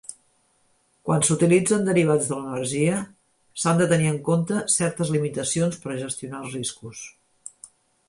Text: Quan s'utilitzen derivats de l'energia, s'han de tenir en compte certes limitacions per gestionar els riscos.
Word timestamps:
Quan 1.09 1.25
s'utilitzen 1.27 1.85
derivats 1.89 2.31
de 2.31 2.39
l'energia, 2.39 2.97
s'han 3.65 3.83
de 3.83 3.89
tenir 3.93 4.11
en 4.15 4.19
compte 4.33 4.65
certes 4.79 5.15
limitacions 5.19 5.81
per 5.87 6.03
gestionar 6.05 6.45
els 6.49 6.61
riscos. 6.61 7.09